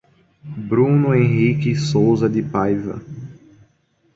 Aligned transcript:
Bruno 0.57 1.13
Henrique 1.13 1.75
Souza 1.75 2.27
de 2.27 2.41
Paiva 2.41 3.03